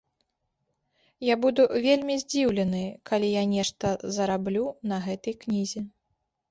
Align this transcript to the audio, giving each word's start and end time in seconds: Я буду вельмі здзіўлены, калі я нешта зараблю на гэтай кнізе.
Я 1.27 1.35
буду 1.43 1.61
вельмі 1.85 2.15
здзіўлены, 2.23 2.81
калі 3.11 3.29
я 3.35 3.43
нешта 3.55 3.87
зараблю 4.19 4.65
на 4.95 5.05
гэтай 5.07 5.43
кнізе. 5.45 5.79